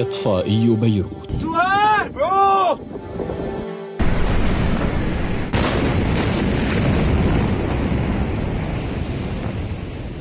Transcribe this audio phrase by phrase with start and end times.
[0.00, 1.32] إطفائي بيروت.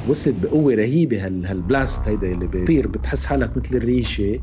[0.10, 4.40] وصلت بقوة رهيبة هال هالبلاست هيدا اللي بيطير بتحس حالك مثل الريشة.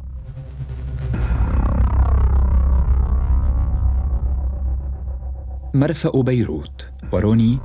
[5.74, 7.58] مرفأ بيروت وروني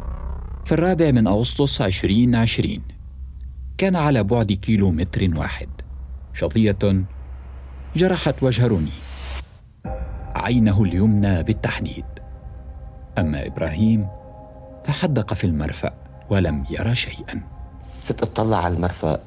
[0.66, 2.82] في الرابع من أغسطس 2020
[3.78, 5.70] كان على بعد كيلو متر واحد.
[6.34, 7.06] شظية
[7.96, 8.92] جرحت وجه روني.
[10.36, 12.06] عينه اليمنى بالتحديد.
[13.18, 14.08] أما إبراهيم
[14.86, 15.94] فحدق في المرفأ
[16.30, 17.42] ولم يرى شيئا.
[18.04, 19.20] صرت اطلع على المرفأ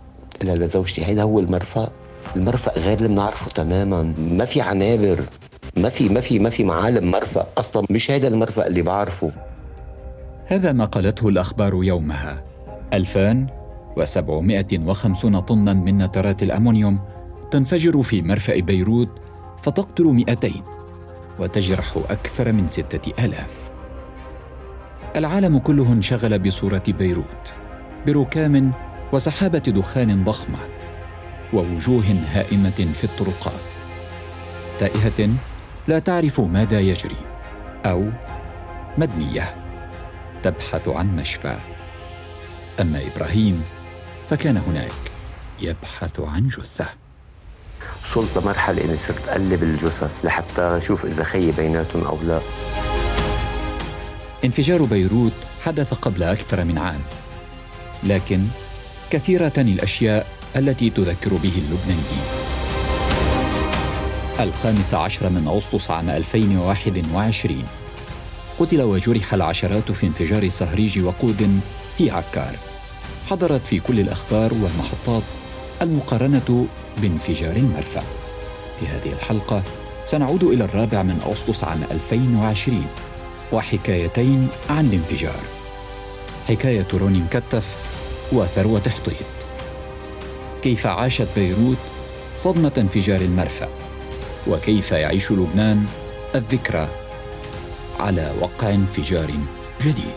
[0.45, 1.88] لها لزوجتي هيدا هو المرفأ.
[2.37, 4.02] المرفأ غير اللي بنعرفه تماما.
[4.18, 5.20] ما في عنابر.
[5.76, 7.87] ما في ما في ما في معالم مرفأ أصلا.
[7.90, 9.30] مش هيدا المرفأ اللي بعرفه.
[10.46, 12.45] هذا ما قالته الأخبار يومها.
[12.92, 16.99] 2750 طنا من نترات الأمونيوم
[17.55, 19.09] تنفجر في مرفأ بيروت
[19.63, 20.51] فتقتل 200
[21.38, 23.71] وتجرح أكثر من ستة آلاف.
[25.16, 27.52] العالم كله انشغل بصورة بيروت
[28.07, 28.73] بركام
[29.13, 30.59] وسحابة دخان ضخمة
[31.52, 33.63] ووجوه هائمة في الطرقات.
[34.80, 35.30] تائهة
[35.89, 37.27] لا تعرف ماذا يجري
[37.87, 38.09] أو
[38.99, 39.55] مدنية
[40.43, 41.57] تبحث عن مشفى.
[42.80, 43.65] أما إبراهيم
[44.29, 45.11] فكان هناك
[45.61, 47.04] يبحث عن جثة.
[48.10, 52.41] وصلت لمرحلة إني صرت أقلب الجثث لحتى أشوف إذا خيي بيناتهم أو لا.
[54.45, 55.33] انفجار بيروت
[55.65, 57.01] حدث قبل أكثر من عام
[58.02, 58.45] لكن
[59.11, 62.24] كثيره الأشياء التي تذكر به اللبنانيين.
[64.41, 67.65] الخامس عشر من أغسطس عام 2021
[68.59, 71.61] قتل وجرح العشرات في انفجار صهريج وقود
[71.99, 72.56] في عكار.
[73.31, 75.22] حضرت في كل الأخبار والمحطات
[75.83, 76.67] المقارنة
[76.99, 78.03] بانفجار المرفأ.
[78.81, 79.62] في هذه الحلقة
[80.06, 82.87] سنعود إلى الرابع من أغسطس عام 2020
[83.53, 85.41] وحكايتين عن الانفجار.
[86.49, 87.77] حكاية روني مكتف
[88.33, 89.27] وثروة حطيط
[90.63, 91.77] كيف عاشت بيروت
[92.37, 93.69] صدمة انفجار المرفأ؟
[94.47, 95.87] وكيف يعيش لبنان
[96.34, 96.89] الذكرى
[98.01, 99.31] على وقع انفجار
[99.83, 100.15] جديد؟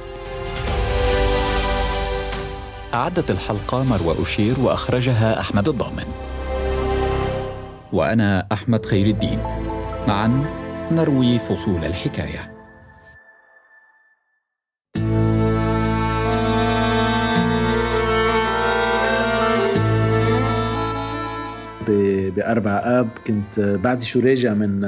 [2.93, 6.05] أعدت الحلقة مروى أشير وأخرجها أحمد الضامن.
[7.93, 9.39] وأنا أحمد خير الدين.
[10.07, 10.45] معا
[10.91, 12.53] نروي فصول الحكاية.
[22.35, 24.79] بأربع آب كنت بعد شو راجع من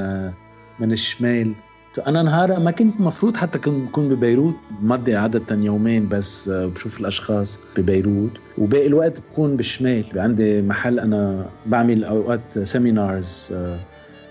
[0.78, 1.54] من الشمال.
[1.98, 8.30] أنا نهارها ما كنت مفروض حتى كنت ببيروت مضي عادة يومين بس بشوف الأشخاص ببيروت.
[8.58, 13.54] وباقي الوقت بكون بالشمال عندي محل أنا بعمل أوقات سيمينارز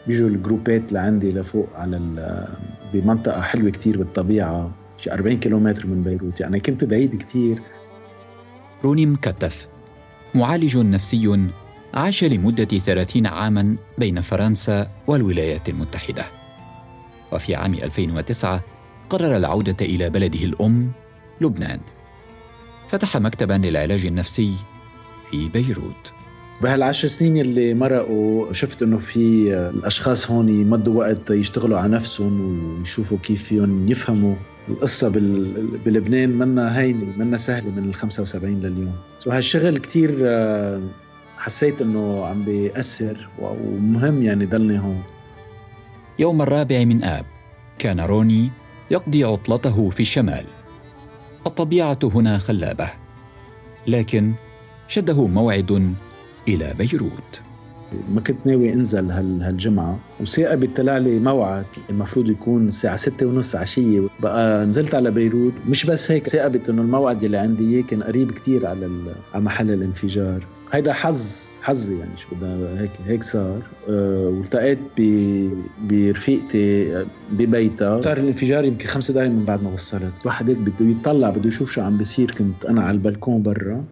[0.07, 2.01] بيجوا الجروبات لعندي لفوق على
[2.93, 6.39] بمنطقة حلوة كتير بالطبيعة شي 40 كيلومتر من بيروت.
[6.39, 7.61] يعني كنت بعيد كتير.
[8.83, 9.67] روني مكتف.
[10.35, 11.49] معالج نفسي
[11.93, 16.38] عاش لمدة ثلاثين عاما بين فرنسا والولايات المتحدة.
[17.31, 18.63] وفي عام 2009
[19.09, 20.91] قرر العودة إلى بلده الأم
[21.41, 21.79] لبنان.
[22.89, 24.53] فتح مكتبا للعلاج النفسي
[25.31, 26.11] في بيروت.
[26.61, 33.17] بهالعشر سنين اللي مرقوا شفت إنه في الأشخاص هون يمضوا وقت يشتغلوا على نفسهم ويشوفوا
[33.23, 34.35] كيف فيهم يفهموا.
[34.69, 35.09] القصة
[35.85, 38.95] بلبنان منا هينة منا سهلة من ال 75 لليوم.
[39.19, 40.11] سو هالشغل كثير
[41.37, 45.03] حسيت إنه عم بيأثر ومهم يعني ضلني هون.
[46.19, 47.25] يوم الرابع من آب
[47.77, 48.49] كان روني
[48.91, 50.45] يقضي عطلته في الشمال.
[51.47, 52.89] الطبيعة هنا خلابة
[53.87, 54.33] لكن
[54.87, 55.93] شده موعد
[56.47, 57.41] إلى بيروت.
[58.09, 64.07] ما كنت ناوي أنزل هالجمعة وثاقبت طلع لي موعد المفروض يكون الساعة ستة ونص عشية.
[64.19, 68.31] بقى نزلت على بيروت مش بس هيك ثاقبت انه الموعد اللي عندي إياه كان قريب
[68.31, 70.45] كتير على على محل الانفجار.
[70.73, 73.61] هيدا حظ حظي يعني شو بدنا هيك هيك صار.
[73.89, 74.79] أه والتقيت
[75.81, 78.01] برفيقتي ببيتها.
[78.01, 80.13] صار الانفجار يمكن خمس دقائق من بعد ما وصلت.
[80.21, 82.31] الواحد هيك بده يطلع بده يشوف شو عم بيصير.
[82.31, 83.83] كنت أنا على البلكون برا.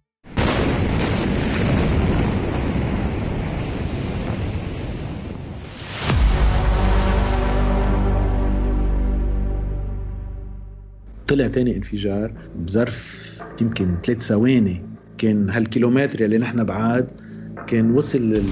[11.28, 13.28] طلع تاني انفجار بظرف
[13.62, 14.82] يمكن ثلاث ثواني.
[15.18, 17.27] كان هالكيلومتر اللي نحن بعاد
[17.68, 18.44] كان وصل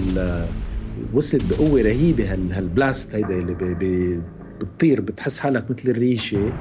[1.14, 4.22] وصلت بقوة رهيبة هال هال blast هيدا اللي بي بي
[4.62, 6.54] بتطير بتحس حالك مثل الريشة.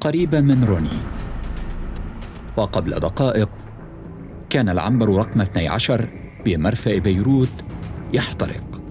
[0.00, 0.98] قريبا من روني.
[2.56, 3.48] وقبل دقائق
[4.50, 6.08] كان العنبر رقم 12
[6.44, 7.64] بمرفأ بيروت
[8.12, 8.82] يحترق.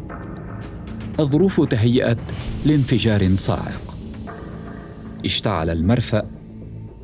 [1.20, 2.20] الظروف تهيأت
[2.66, 3.98] لانفجار صاعق.
[5.26, 6.30] اشتعل المرفأ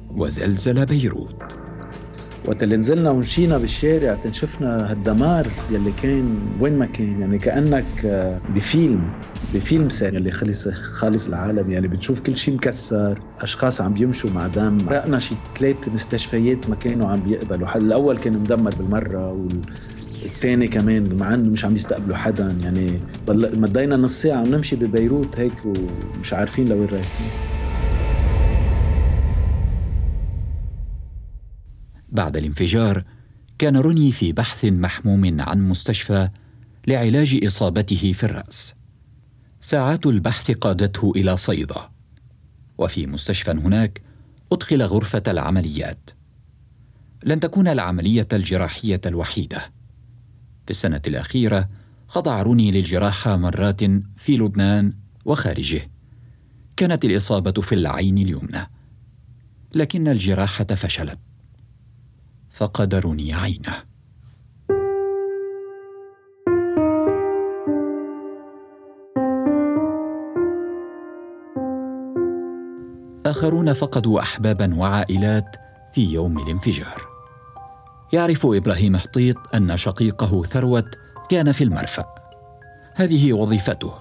[0.09, 1.52] وزلزل بيروت.
[2.45, 8.41] وقت اللي نزلنا ومشينا بالشارع شفنا هالدمار يلي كان وين ما كان يعني كأنك آه،
[8.55, 9.01] بفيلم
[9.53, 14.47] بفيلم ساري يلي خلص خالص العالم يعني بتشوف كل شيء مكسر أشخاص عم بيمشوا مع
[14.47, 19.61] دم رقنا شي ثلاث مستشفيات ما كانوا عم بيقبلوا الأول كان مدمر بالمرة وال
[20.25, 25.39] الثاني كمان مع إنه مش عم يستقبلوا حدا يعني مضينا نص ساعة عم نمشي ببيروت
[25.39, 27.52] هيك ومش عارفين لوين رايحين.
[32.13, 33.03] بعد الانفجار
[33.57, 36.29] كان روني في بحث محموم عن مستشفى
[36.87, 38.73] لعلاج إصابته في الرأس.
[39.61, 41.89] ساعات البحث قادته إلى صيدا.
[42.77, 44.01] وفي مستشفى هناك
[44.51, 46.09] أدخل غرفة العمليات.
[47.23, 49.71] لن تكون العملية الجراحية الوحيدة.
[50.65, 51.69] في السنة الأخيرة
[52.07, 53.83] خضع روني للجراحه مرات
[54.17, 54.93] في لبنان
[55.25, 55.91] وخارجه.
[56.77, 58.69] كانت الإصابة في العين اليمنى.
[59.75, 61.19] لكن الجراحة فشلت.
[62.53, 63.83] فقد رني عينه.
[73.25, 75.55] آخرون فقدوا أحبابا وعائلات
[75.93, 77.01] في يوم الانفجار.
[78.13, 80.97] يعرف إبراهيم حطيط أن شقيقه ثروت
[81.29, 82.05] كان في المرفأ.
[82.95, 83.93] هذه وظيفته.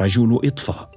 [0.00, 0.93] رجل إطفاء.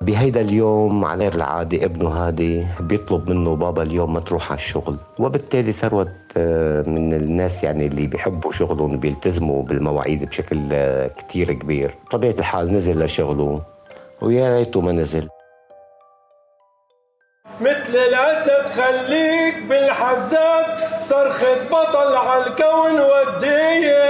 [0.00, 4.96] بهيدا اليوم على غير العادة ابنه هادي بيطلب منه بابا اليوم ما تروح على الشغل
[5.18, 11.94] وبالتالي ثروت آه، من الناس يعني اللي بيحبوا شغلهم بيلتزموا بالمواعيد بشكل آه، كتير كبير
[12.10, 13.62] طبيعة الحال نزل لشغله
[14.22, 15.28] ويا ريته ما نزل
[17.60, 24.08] مثل الأسد خليك بالحزات صرخة بطل على الكون وديه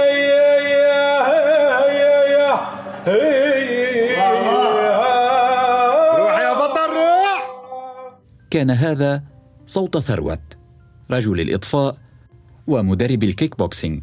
[8.49, 9.23] كان هذا
[9.67, 10.57] صوت ثروت
[11.11, 11.97] رجل الإطفاء
[12.67, 14.01] ومدرب الكيك بوكسينج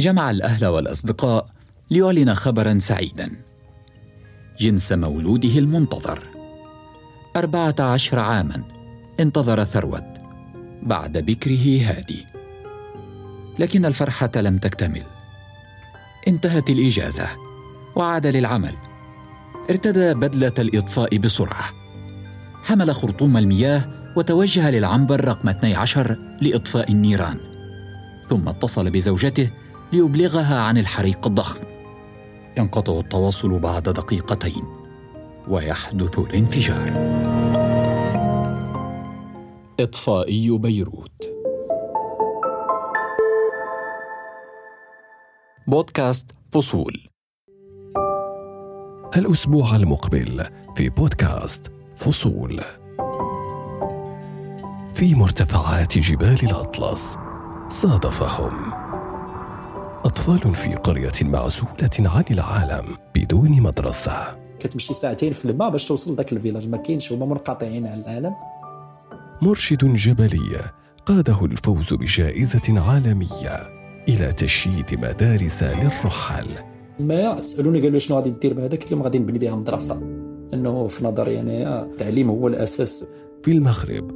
[0.00, 1.46] جمع الأهل والأصدقاء
[1.90, 3.30] ليعلن خبرا سعيدا.
[4.58, 6.22] جنس مولوده المنتظر.
[7.36, 8.64] أربعة عشر عاما
[9.20, 10.04] انتظر ثروت
[10.82, 12.26] بعد بكره هادي.
[13.58, 15.02] لكن الفرحة لم تكتمل.
[16.28, 17.28] انتهت الإجازة
[17.96, 18.74] وعاد للعمل.
[19.70, 21.83] ارتدى بدلة الإطفاء بسرعة.
[22.64, 23.84] حمل خرطوم المياه
[24.16, 27.38] وتوجه للعنبر رقم 12 لإطفاء النيران
[28.28, 29.50] ثم اتصل بزوجته
[29.92, 31.60] ليبلغها عن الحريق الضخم.
[32.58, 34.64] ينقطع التواصل بعد دقيقتين
[35.48, 36.92] ويحدث الانفجار.
[39.80, 41.30] إطفائي بيروت.
[45.66, 47.08] بودكاست فصول.
[49.16, 50.44] الأسبوع المقبل
[50.76, 52.60] في بودكاست فصول.
[54.94, 57.16] في مرتفعات جبال الأطلس
[57.68, 58.72] صادفهم.
[60.04, 64.44] أطفال في قرية معزولة عن العالم بدون مدرسة.
[64.58, 66.68] كتمشي ساعتين في الماء باش توصل لذاك الفيلاج.
[66.68, 68.34] ما كاينش هما منقطعين عن العالم.
[69.42, 70.60] مرشد جبلي
[71.06, 73.68] قاده الفوز بجائزة عالمية
[74.08, 76.46] إلى تشييد مدارس للرحل
[77.00, 80.23] ما سالوني قالوا شنو غادي دير بهذا قلت لهم غادي نبني بها مدرسة.
[80.54, 83.04] أنه في نظري يعني التعليم هو الأساس.
[83.42, 84.10] في المغرب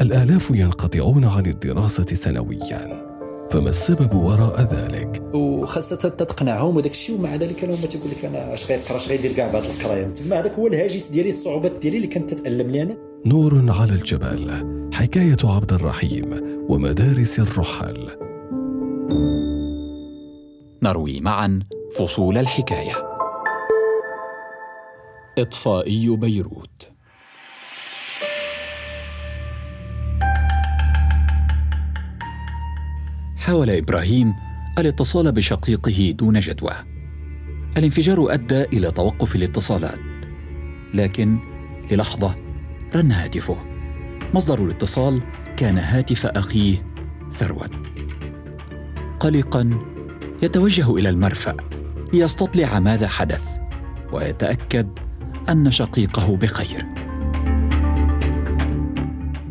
[0.00, 3.14] الآلاف ينقطعون عن الدراسة سنويا.
[3.50, 8.54] فما السبب وراء ذلك؟ وخاصة تقنعهم وداك الشيء ومع ذلك أنا ما تقول لك أنا
[8.54, 10.06] اش غيقرا اش غيدير كاع بعد القراية.
[10.06, 12.96] تما هذاك هو الهاجس ديالي الصعوبات ديالي اللي كانت تتالم لي أنا.
[13.26, 14.50] نور على الجبل.
[14.92, 16.30] حكاية عبد الرحيم
[16.68, 18.08] ومدارس الرحل.
[20.82, 21.60] نروي معا
[21.98, 23.13] فصول الحكاية.
[25.38, 26.88] إطفائي بيروت.
[33.36, 34.34] حاول إبراهيم
[34.78, 36.72] الاتصال بشقيقه دون جدوى.
[37.76, 39.98] الانفجار أدى إلى توقف الاتصالات
[40.94, 41.38] لكن
[41.90, 42.36] للحظة
[42.94, 43.56] رن هاتفه.
[44.34, 45.22] مصدر الاتصال
[45.56, 46.86] كان هاتف أخيه
[47.32, 47.70] ثروت.
[49.20, 49.70] قلقا
[50.42, 51.56] يتوجه إلى المرفأ
[52.12, 53.42] ليستطلع ماذا حدث
[54.12, 55.03] ويتأكد
[55.50, 56.86] أن شقيقه بخير.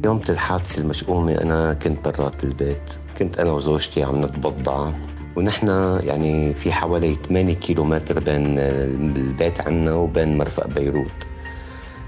[0.06, 2.94] يوم الحادثة المشؤومة أنا كنت برات البيت.
[3.18, 4.92] كنت أنا وزوجتي عم نتبضع
[5.36, 5.68] ونحن
[6.04, 11.28] يعني في حوالي 8 كيلومتر بين البيت عنا وبين مرفأ بيروت.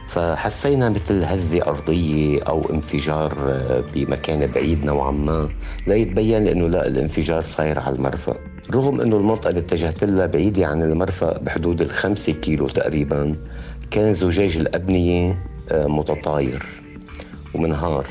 [0.07, 3.33] فحسينا مثل هزة أرضية أو انفجار
[3.95, 5.49] بمكان بعيد نوعا ما
[5.87, 8.35] لا يتبين لأنه لا الانفجار صاير على المرفأ.
[8.71, 13.35] رغم أنه المنطقة اللي اتجهت لها بعيدة عن المرفأ بحدود الخمسة كيلو تقريبا
[13.91, 16.63] كان زجاج الأبنية آه، متطاير
[17.55, 18.05] ومنهار.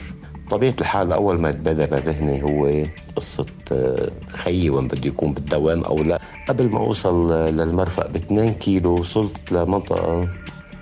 [0.51, 2.85] طبيعة الحال أول ما تبادر لذهني هو
[3.17, 6.21] قصة آه، خيي وين بده يكون بالدوام أو لا.
[6.49, 10.29] قبل ما أوصل للمرفأ ب 2 كيلو وصلت لمنطقة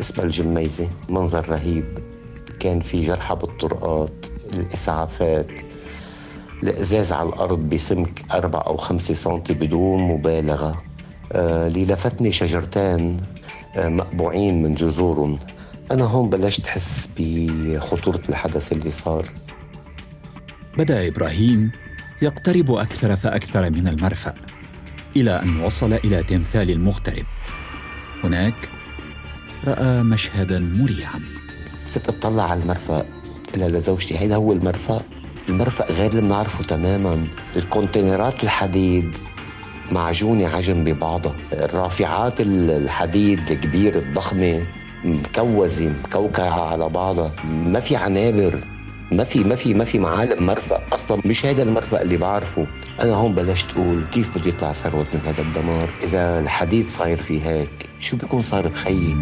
[0.01, 1.85] اسمها الجميزة منظر رهيب.
[2.61, 4.27] كان في جرحى بالطرقات
[4.59, 5.47] الإسعافات
[6.63, 10.83] الإزاز على الأرض بسمك أربع أو خمسة سنتي بدون مبالغة.
[11.33, 13.21] آه اللي لفتني شجرتين
[13.77, 15.39] آه مقبوعين من جذورهم
[15.91, 19.27] أنا هون بلشت أحس بخطورة الحدث اللي صار.
[20.79, 21.73] بدأ إبراهيم
[22.23, 24.35] يقترب أكثر فأكثر من المرفأ
[25.17, 27.27] إلى أن وصل إلى تمثال المغترب.
[28.25, 28.55] هناك
[29.67, 31.21] رأى مشهدا مريعا.
[31.91, 33.07] صرت أطلع على المرفأ
[33.55, 34.19] إلى لزوجتي.
[34.19, 35.03] هيدا هو المرفأ؟
[35.49, 37.27] المرفأ غير اللي بنعرفه تماما.
[37.57, 39.17] الكونتينرات الحديد
[39.93, 41.35] معجونة عجن ببعضها.
[41.53, 44.63] الرافعات الحديد الكبيرة الضخمة
[45.05, 47.33] مكوزة مكوكعة على بعضها.
[47.45, 48.59] ما في عنابر.
[49.13, 51.23] ما في ما في ما في معالم مرفأ أصلا.
[51.25, 52.67] مش هذا المرفأ اللي بعرفه.
[53.01, 57.43] أنا هون بلشت أقول كيف بده يطلع ثروت من هذا الدمار؟ إذا الحديد صاير في
[57.43, 59.17] هيك شو بيكون صار بخيي؟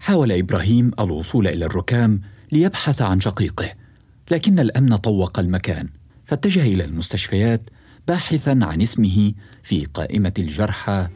[0.00, 2.20] حاول إبراهيم الوصول إلى الركام
[2.52, 3.83] ليبحث عن شقيقه.
[4.30, 5.88] لكن الأمن طوق المكان
[6.24, 7.60] فاتجه إلى المستشفيات
[8.08, 11.08] باحثا عن اسمه في قائمة الجرحى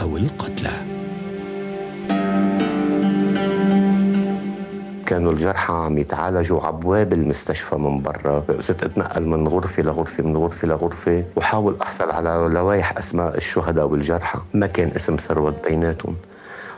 [0.00, 1.02] أو القتلى.
[5.06, 8.44] كانوا الجرحى عم يتعالجوا عبواب المستشفى من برا.
[8.60, 14.40] صرت اتنقل من غرفة لغرفة من غرفة لغرفة وحاول أحصل على لوائح أسماء الشهداء والجرحى
[14.54, 16.16] ما كان اسم ثروت بيناتهم.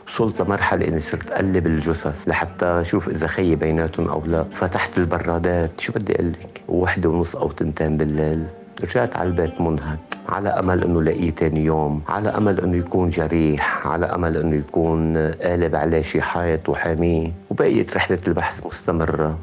[0.07, 4.41] وصلت لمرحلة إني صرت أقلب الجثث لحتى أشوف إذا خيي بيناتهم أو لا.
[4.41, 8.45] فتحت البرادات شو بدي أقول لك؟ وحدة ونص أو تنتين بالليل.
[8.83, 13.87] رجعت على البيت منهك على أمل إنه لاقيه ثاني يوم على أمل إنه يكون جريح
[13.87, 19.39] على أمل إنه يكون قالب عليه شي حائط وحاميه وبقيت رحلة البحث مستمرة.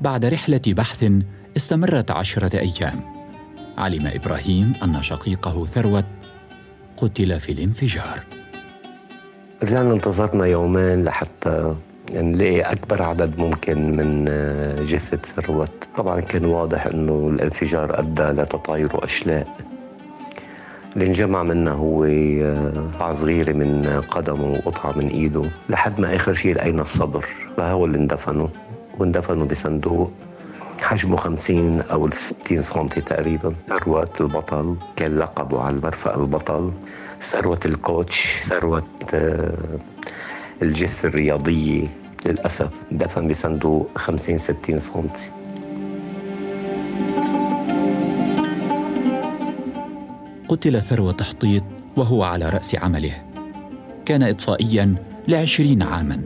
[0.00, 1.04] بعد رحلة بحث
[1.56, 3.00] استمرت عشرة أيام.
[3.78, 6.04] علم إبراهيم أن شقيقه ثروت
[6.96, 8.24] قتل في الانفجار.
[9.64, 11.74] رجعنا انتظرنا يومين لحتى
[12.12, 19.04] نلاقي أكبر عدد ممكن من آه، جثة ثروت طبعا كان واضح أنه الانفجار أدى لتطاير
[19.04, 19.48] أشلاء
[20.94, 25.42] اللي انجمع منها هو آه، قطعة صغيرة من قدمه وقطعة من إيده.
[25.68, 27.24] لحد ما آخر شيء لقينا الصدر
[27.56, 28.48] فهو اللي اندفنوا
[28.98, 30.12] واندفنوا بصندوق.
[30.84, 33.54] حجمه 50 أو 60 سنتي تقريبا.
[33.68, 36.72] ثروت البطل كان لقبه على المرفأ البطل.
[37.20, 38.82] ثروة الكوتش ثروة
[39.14, 39.78] آه،
[40.62, 41.86] الجثة الرياضية
[42.26, 45.30] للأسف دفن بصندوق 50 60 سنتي.
[50.48, 51.64] قتل ثروة تحطيط
[51.96, 53.22] وهو على رأس عمله.
[54.04, 54.94] كان إطفائيا
[55.28, 56.24] لعشرين عاما.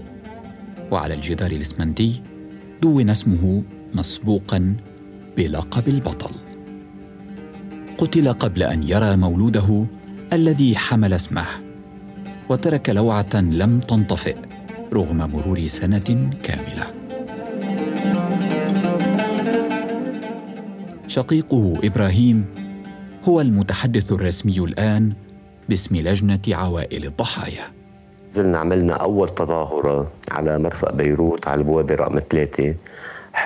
[0.91, 2.23] وعلى الجدار الإسمنتي
[2.83, 3.62] دون اسمه
[3.95, 4.76] مسبوقا
[5.37, 6.30] بلقب البطل.
[7.99, 9.87] قتل قبل أن يرى مولوده
[10.33, 11.47] الذي حمل اسمه
[12.49, 14.37] وترك لوعة لم تنطفئ
[14.92, 16.87] رغم مرور سنة كاملة.
[21.07, 22.45] شقيقه إبراهيم
[23.25, 25.12] هو المتحدث الرسمي الآن
[25.68, 27.64] باسم لجنة عوائل الضحايا.
[28.33, 32.75] زلنا عملنا أول تظاهرة على مرفأ بيروت على البوابة رقم ثلاثة.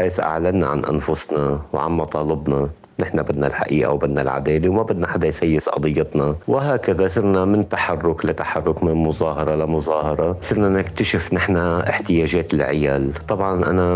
[0.02, 2.68] حيث أعلنا عن أنفسنا وعن مطالبنا.
[3.00, 6.36] نحن بدنا الحقيقة وبدنا العدالة وما بدنا حدا يسيس قضيتنا.
[6.48, 10.36] وهكذا صرنا من تحرك لتحرك من مظاهرة لمظاهرة.
[10.40, 13.12] صرنا نكتشف نحن احتياجات العيال.
[13.28, 13.86] طبعا أنا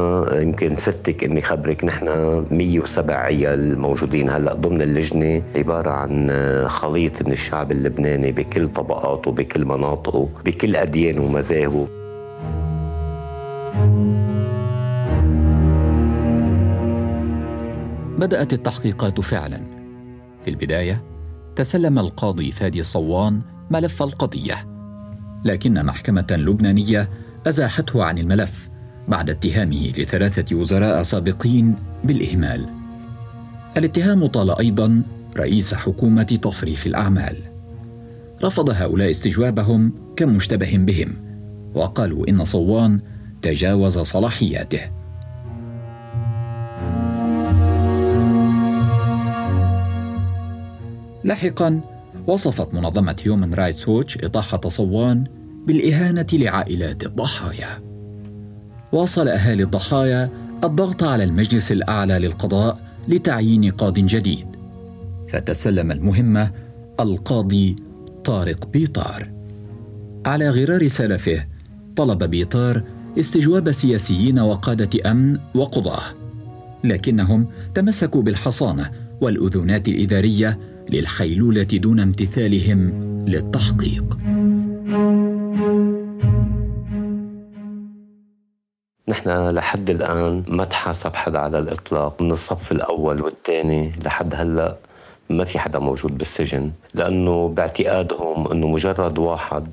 [0.43, 2.07] يمكن فتك إني خبرك نحن
[2.51, 5.43] 107 عيال موجودين هلأ ضمن اللجنة.
[5.57, 6.31] عبارة عن
[6.69, 11.87] خليط من الشعب اللبناني بكل طبقاته بكل مناطقه بكل أديانه ومذاهبه
[18.19, 19.61] بدأت التحقيقات فعلا.
[20.45, 21.03] في البداية
[21.57, 24.67] تسلم القاضي فادي صوان ملف القضية
[25.45, 27.11] لكن محكمة لبنانية
[27.47, 28.69] أزاحته عن الملف
[29.09, 32.67] بعد اتهامه لثلاثة وزراء سابقين بالإهمال.
[33.77, 35.03] الاتهام طال أيضا
[35.37, 37.37] رئيس حكومة تصريف الأعمال.
[38.45, 41.13] رفض هؤلاء استجوابهم كمشتبه بهم
[41.75, 43.01] وقالوا إن صوان
[43.43, 44.81] تجاوز صلاحياته.
[51.27, 51.81] لاحقا
[52.27, 55.25] وصفت منظمة هيومن رايتس ووتش إطاحة صوان
[55.67, 57.83] بالإهانة لعائلات الضحايا.
[58.93, 60.31] واصل أهالي الضحايا
[60.65, 62.79] الضغط على المجلس الأعلى للقضاء
[63.09, 64.47] لتعيين قاض جديد.
[65.29, 66.51] فتسلم المهمة
[67.01, 67.77] القاضي
[68.25, 69.31] طارق بيطار.
[70.27, 71.45] على غرار سلفه
[71.97, 72.83] طلب بيطار
[73.19, 76.03] استجواب سياسيين وقادة أمن وقضاة
[76.85, 78.91] لكنهم تمسكوا بالحصانة
[79.21, 80.59] والاذونات الإدارية
[80.91, 82.81] للحيلوله دون امتثالهم
[83.29, 84.05] للتحقيق.
[89.09, 94.77] نحن لحد الآن ما تحاسب حدا على الإطلاق من الصف الأول والثاني لحد هلأ
[95.31, 99.67] ما في حدا موجود بالسجن لأنه باعتقادهم أنه مجرد واحد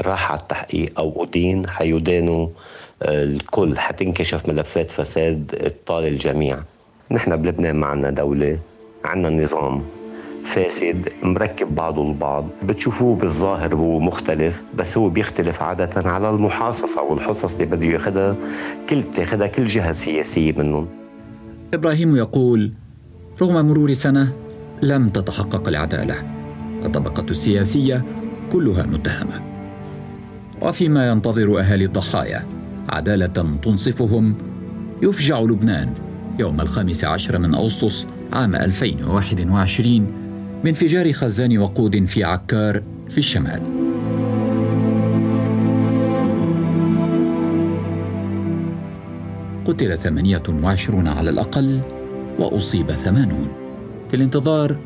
[0.00, 2.48] راح على التحقيق أو أدين حيدانوا
[3.02, 6.58] آه، الكل حتنكشف ملفات فساد طال الجميع.
[7.10, 8.58] نحن بلبنان معنا دولة
[9.04, 9.82] عنا نظام.
[10.44, 17.52] فاسد مركب بعضه البعض بتشوفوه بالظاهر هو مختلف بس هو بيختلف عادة على المحاصصة والحصص
[17.52, 18.36] اللي بده ياخذها
[18.88, 20.88] كل بتاخذها كل جهة سياسية منهم.
[21.74, 22.72] إبراهيم يقول
[23.42, 24.32] رغم مرور سنة
[24.82, 26.14] لم تتحقق العدالة
[26.84, 28.04] الطبقة السياسية
[28.52, 29.42] كلها متهمة.
[30.62, 32.46] وفيما ينتظر أهالي الضحايا
[32.88, 34.34] عدالة تنصفهم
[35.02, 35.94] يفجع لبنان
[36.38, 40.21] يوم الخامس عشر من أغسطس عام 2021
[40.64, 43.62] بانفجار خزان وقود في عكار في الشمال.
[49.64, 51.80] قتل 28 على الأقل
[52.38, 53.48] وأصيب 80
[54.10, 54.78] في الانتظار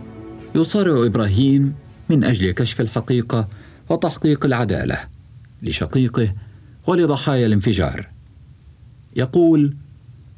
[0.55, 1.75] يصارع إبراهيم
[2.11, 3.49] من أجل كشف الحقيقة
[3.89, 4.99] وتحقيق العدالة
[5.63, 6.35] لشقيقه
[6.87, 8.09] ولضحايا الانفجار.
[9.17, 9.77] يقول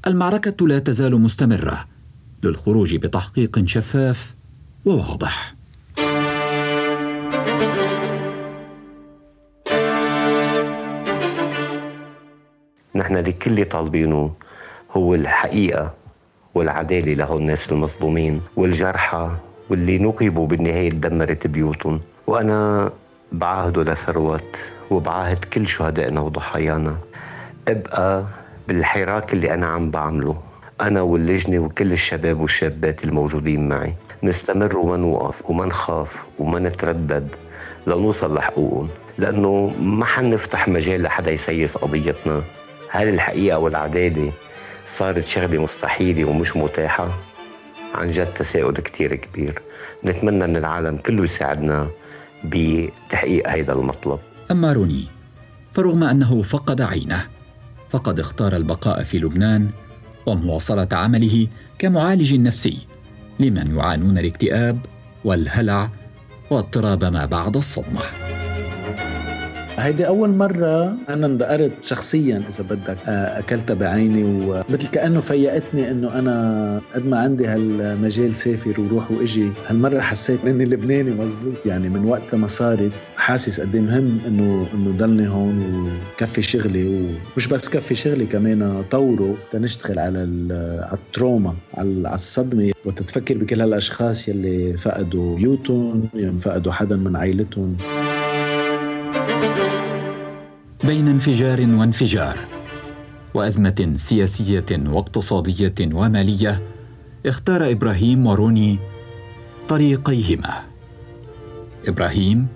[0.06, 1.88] المعركة لا تزال مستمرة
[2.42, 4.37] للخروج بتحقيق شفاف
[4.88, 5.54] وواضح
[12.94, 14.32] نحن لكل طالبينه
[14.96, 15.94] هو الحقيقة
[16.54, 19.30] والعدالة له الناس المظلومين والجرحى
[19.70, 22.00] واللي نقبوا بالنهاية دمرت بيوتهم.
[22.26, 22.92] وأنا
[23.32, 24.56] بعاهده لثروت
[24.90, 26.96] وبعاهد كل شهدائنا وضحايانا.
[27.68, 28.24] أبقى
[28.68, 30.47] بالحراك اللي أنا عم بعمله.
[30.80, 37.36] أنا واللجنة وكل الشباب والشابات الموجودين معي نستمر وما نوقف وما نخاف وما نتردد
[37.86, 38.88] لنوصل لحقوقهم
[39.18, 42.42] لأنه ما حنفتح مجال لحدا يسيس قضيتنا.
[42.90, 44.32] هل الحقيقة والعدالة
[44.86, 47.18] صارت شغلة مستحيلة ومش متاحة.
[47.94, 49.62] عن جد تساؤل كتير كبير.
[50.04, 51.88] نتمنى من العالم كله يساعدنا
[52.44, 54.18] بتحقيق هذا المطلب.
[54.50, 55.06] أما روني
[55.72, 57.26] فرغم أنه فقد عينه
[57.90, 59.70] فقد اختار البقاء في لبنان
[60.28, 61.46] ومواصلة عمله
[61.78, 62.78] كمعالج نفسي
[63.40, 64.78] لمن يعانون الاكتئاب
[65.24, 65.90] والهلع
[66.50, 68.27] واضطراب ما بعد الصدمة.
[69.78, 72.96] هيدي أول مرة أنا اندقرت شخصيا إذا بدك.
[73.08, 79.48] آه، أكلتها بعيني ومثل كأنه فيقتني إنه أنا قد ما عندي هالمجال سافر وروح وإجي
[79.68, 81.66] هالمرة حسيت إني لبناني مزبوط.
[81.66, 87.10] يعني من وقتها ما صارت حاسس قد إيه مهم إنه إنه ضلني هون وكفي شغلي
[87.34, 92.72] ومش بس كفي شغلي كمان طوره تنشتغل على على التروما على الصدمة.
[92.84, 97.76] وتتفكر بكل هالأشخاص يلي فقدوا بيوتهم يلي فقدوا حدا من عائلتهم
[100.88, 102.38] بين انفجار وانفجار
[103.34, 106.62] وأزمة سياسية واقتصادية ومالية
[107.26, 108.78] اختار إبراهيم وروني
[109.68, 110.62] طريقيهما.
[111.88, 112.46] إبراهيم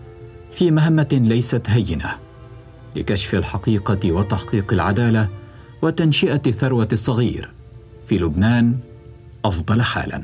[0.53, 2.17] في مهمة ليست هينة
[2.97, 5.29] لكشف الحقيقة وتحقيق العدالة
[5.83, 7.53] وتنشئة ثروه الصغير
[8.07, 8.79] في لبنان
[9.45, 10.23] أفضل حالا.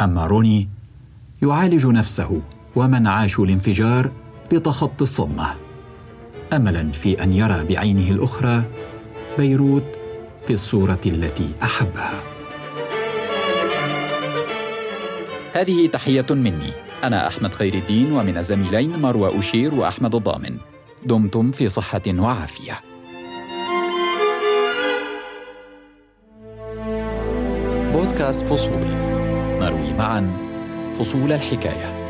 [0.00, 0.68] أما روني
[1.42, 2.42] يعالج نفسه
[2.76, 4.10] ومن عاشوا الانفجار
[4.52, 5.63] لتخطي الصدمة.
[6.52, 8.62] املا في أن يرى بعينه الأخرى
[9.38, 9.98] بيروت
[10.46, 12.22] في الصورة التي أحبها.
[15.52, 16.72] هذه تحية مني.
[17.04, 20.56] أنا أحمد خير الدين ومن الزميلين مروى أشير وأحمد الضامن.
[21.04, 22.80] دمتم في صحة وعافية.
[27.92, 28.86] بودكاست فصول.
[29.60, 30.32] نروي معا
[30.98, 32.04] فصول الحكاية.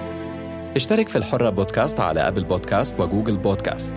[0.76, 3.94] اشترك في الحرة بودكاست على أبل بودكاست وجوجل بودكاست.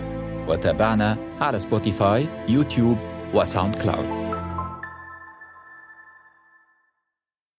[0.48, 2.98] وتابعنا على سبوتيفاي يوتيوب
[3.34, 4.17] وساوند كلاود